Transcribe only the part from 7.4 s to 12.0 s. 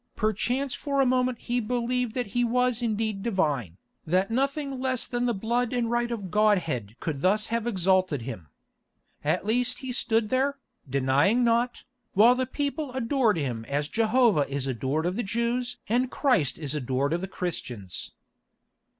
have exalted him. At least he stood there, denying naught,